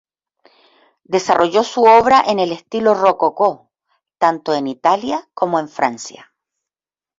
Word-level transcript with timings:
Desarrolló 1.05 1.63
su 1.63 1.83
obra 1.83 2.23
en 2.25 2.39
el 2.39 2.51
estilo 2.51 2.95
Rococó, 2.95 3.69
tanto 4.17 4.51
en 4.55 4.65
Italia 4.65 5.29
como 5.35 5.59
en 5.59 5.69
Francia. 5.69 6.33